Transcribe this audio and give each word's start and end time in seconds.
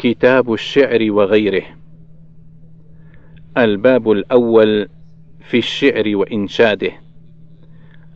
كتاب 0.00 0.52
الشعر 0.52 1.06
وغيره. 1.10 1.62
الباب 3.58 4.10
الأول 4.10 4.88
في 5.40 5.58
الشعر 5.58 6.16
وإنشاده. 6.16 6.92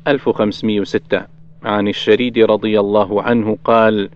1506 0.08 1.26
عن 1.62 1.88
الشريد 1.88 2.38
رضي 2.38 2.80
الله 2.80 3.22
عنه 3.22 3.58
قال 3.64 4.10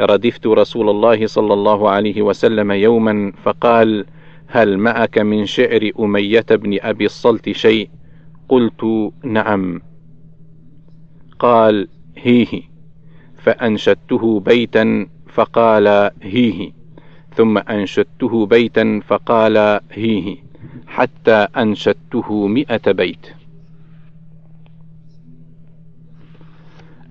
ردفت 0.00 0.46
رسول 0.46 0.90
الله 0.90 1.26
صلى 1.26 1.54
الله 1.54 1.90
عليه 1.90 2.22
وسلم 2.22 2.72
يوما 2.72 3.32
فقال 3.42 4.06
هل 4.46 4.78
معك 4.78 5.18
من 5.18 5.46
شعر 5.46 5.90
أمية 6.00 6.46
بن 6.50 6.78
أبي 6.80 7.04
الصلت 7.06 7.50
شيء؟ 7.50 7.90
قلت 8.48 9.12
نعم. 9.24 9.82
قال 11.38 11.88
هيه. 12.16 12.62
فأنشدته 13.36 14.40
بيتا 14.40 15.06
فقال 15.26 16.10
هيه. 16.22 16.83
ثم 17.36 17.58
أنشدته 17.58 18.46
بيتا 18.46 19.00
فقال 19.06 19.80
هيه 19.90 20.36
حتى 20.86 21.46
أنشدته 21.56 22.46
مئة 22.46 22.92
بيت. 22.92 23.26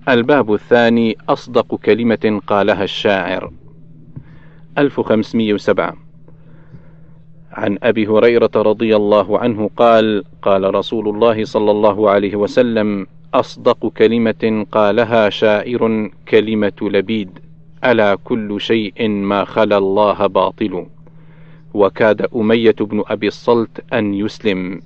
الباب 0.08 0.54
الثاني 0.54 1.16
أصدق 1.28 1.74
كلمة 1.74 2.40
قالها 2.46 2.84
الشاعر. 2.84 3.52
1507 4.78 5.96
عن 7.52 7.78
أبي 7.82 8.06
هريرة 8.06 8.50
رضي 8.56 8.96
الله 8.96 9.38
عنه 9.38 9.70
قال 9.76 10.24
قال 10.42 10.74
رسول 10.74 11.08
الله 11.08 11.44
صلى 11.44 11.70
الله 11.70 12.10
عليه 12.10 12.36
وسلم 12.36 13.06
أصدق 13.34 13.86
كلمة 13.86 14.66
قالها 14.72 15.30
شاعر 15.30 16.10
كلمة 16.28 16.72
لبيد. 16.82 17.43
ألا 17.84 18.14
كل 18.14 18.60
شيء 18.60 19.08
ما 19.08 19.44
خلا 19.44 19.78
الله 19.78 20.26
باطل. 20.26 20.86
وكاد 21.74 22.22
أمية 22.22 22.76
بن 22.80 23.02
أبي 23.06 23.26
الصلت 23.26 23.92
أن 23.92 24.14
يسلم. 24.14 24.80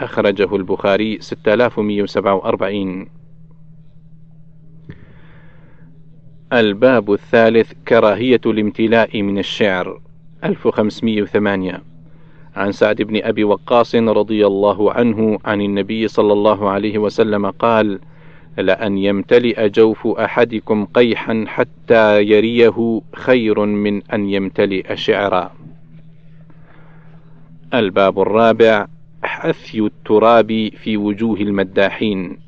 أخرجه 0.00 0.56
البخاري 0.56 1.18
6147 1.20 3.08
الباب 6.52 7.12
الثالث 7.12 7.72
كراهية 7.88 8.40
الامتلاء 8.46 9.22
من 9.22 9.38
الشعر 9.38 10.00
1508 10.44 11.82
عن 12.56 12.72
سعد 12.72 13.02
بن 13.02 13.22
أبي 13.22 13.44
وقاص 13.44 13.94
رضي 13.94 14.46
الله 14.46 14.92
عنه 14.92 15.38
عن 15.44 15.60
النبي 15.60 16.08
صلى 16.08 16.32
الله 16.32 16.70
عليه 16.70 16.98
وسلم 16.98 17.50
قال 17.50 18.00
لأن 18.58 18.98
يمتلئ 18.98 19.68
جوف 19.68 20.06
أحدكم 20.06 20.84
قيحا 20.84 21.44
حتى 21.48 22.22
يريه 22.22 23.00
خير 23.14 23.64
من 23.66 24.02
أن 24.12 24.28
يمتلئ 24.30 24.96
شعرا. 24.96 25.52
الباب 27.74 28.20
الرابع 28.20 28.86
حثي 29.22 29.80
التراب 29.80 30.70
في 30.82 30.96
وجوه 30.96 31.36
المداحين. 31.36 32.38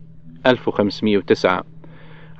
1509 0.46 1.64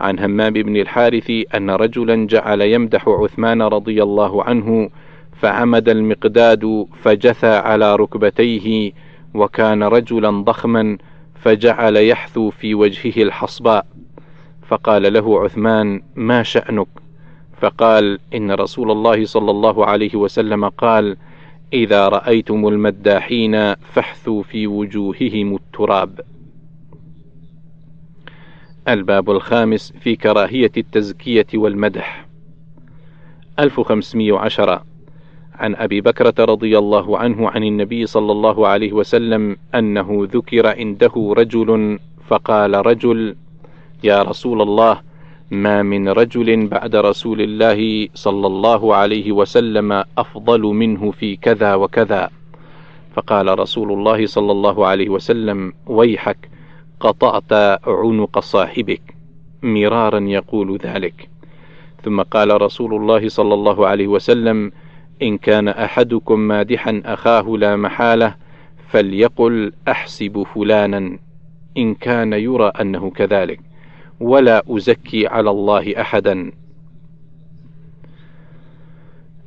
عن 0.00 0.18
همام 0.18 0.52
بن 0.52 0.76
الحارث 0.76 1.30
أن 1.54 1.70
رجلا 1.70 2.26
جعل 2.26 2.60
يمدح 2.60 3.08
عثمان 3.08 3.62
رضي 3.62 4.02
الله 4.02 4.44
عنه 4.44 4.90
فعمد 5.40 5.88
المقداد 5.88 6.86
فجثى 7.02 7.56
على 7.56 7.96
ركبتيه 7.96 8.92
وكان 9.34 9.82
رجلا 9.82 10.30
ضخما 10.30 10.98
فجعل 11.42 11.96
يحثو 11.96 12.50
في 12.50 12.74
وجهه 12.74 13.22
الحصباء. 13.22 13.86
فقال 14.68 15.12
له 15.12 15.40
عثمان 15.40 16.02
ما 16.14 16.42
شأنك؟ 16.42 16.88
فقال 17.60 18.18
إن 18.34 18.50
رسول 18.50 18.90
الله 18.90 19.24
صلى 19.24 19.50
الله 19.50 19.86
عليه 19.86 20.14
وسلم 20.14 20.68
قال 20.68 21.16
إذا 21.72 22.08
رأيتم 22.08 22.68
المداحين 22.68 23.74
فاحثوا 23.74 24.42
في 24.42 24.66
وجوههم 24.66 25.54
التراب. 25.54 26.20
الباب 28.88 29.30
الخامس 29.30 29.92
في 30.00 30.16
كراهية 30.16 30.72
التزكية 30.76 31.46
والمدح. 31.54 32.26
1510 33.58 34.84
عن 35.60 35.74
أبي 35.74 36.00
بكرة 36.00 36.34
رضي 36.44 36.78
الله 36.78 37.18
عنه 37.18 37.50
عن 37.50 37.64
النبي 37.64 38.06
صلى 38.06 38.32
الله 38.32 38.68
عليه 38.68 38.92
وسلم 38.92 39.56
أنه 39.74 40.28
ذكر 40.32 40.66
عنده 40.66 41.12
رجل 41.16 41.98
فقال 42.28 42.86
رجل 42.86 43.36
يا 44.04 44.22
رسول 44.22 44.62
الله 44.62 45.00
ما 45.50 45.82
من 45.82 46.08
رجل 46.08 46.66
بعد 46.66 46.96
رسول 46.96 47.40
الله 47.40 48.08
صلى 48.14 48.46
الله 48.46 48.94
عليه 48.94 49.32
وسلم 49.32 50.04
أفضل 50.18 50.60
منه 50.62 51.10
في 51.10 51.36
كذا 51.36 51.74
وكذا. 51.74 52.30
فقال 53.14 53.58
رسول 53.58 53.92
الله 53.92 54.26
صلى 54.26 54.52
الله 54.52 54.86
عليه 54.86 55.08
وسلم 55.08 55.72
ويحك 55.86 56.50
قطعت 57.00 57.52
عنق 57.86 58.38
صاحبك. 58.38 59.02
مرارا 59.62 60.20
يقول 60.20 60.78
ذلك. 60.78 61.28
ثم 62.04 62.22
قال 62.22 62.62
رسول 62.62 62.94
الله 62.94 63.28
صلى 63.28 63.54
الله 63.54 63.86
عليه 63.86 64.06
وسلم 64.06 64.72
إن 65.22 65.38
كان 65.38 65.68
أحدكم 65.68 66.40
مادحا 66.40 67.02
أخاه 67.04 67.56
لا 67.56 67.76
محالة 67.76 68.36
فليقل 68.88 69.72
أحسب 69.88 70.42
فلانا 70.54 71.18
إن 71.76 71.94
كان 71.94 72.32
يرى 72.32 72.72
أنه 72.80 73.10
كذلك 73.10 73.60
ولا 74.20 74.62
أزكي 74.68 75.26
على 75.26 75.50
الله 75.50 76.00
أحدا. 76.00 76.52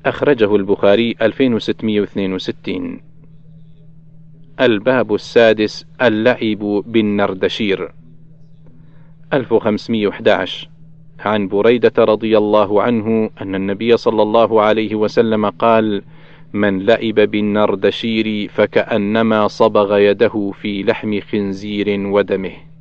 أخرجه 0.05 0.55
البخاري 0.55 1.15
2662 1.21 3.01
الباب 4.61 5.13
السادس 5.13 5.85
اللعب 6.01 6.83
بالنردشير. 6.87 7.93
1511 9.33 10.72
عن 11.27 11.47
بريدة 11.47 11.93
رضي 11.97 12.37
الله 12.37 12.81
عنه 12.81 13.29
أن 13.41 13.55
النبي 13.55 13.97
صلى 13.97 14.21
الله 14.21 14.61
عليه 14.61 14.95
وسلم 14.95 15.49
قال: 15.49 16.01
من 16.53 16.85
لعب 16.85 17.15
بالنردشير 17.15 18.47
فكأنما 18.49 19.47
صبغ 19.47 19.97
يده 19.97 20.51
في 20.61 20.83
لحم 20.83 21.19
خنزير 21.19 22.07
ودمه. 22.07 22.72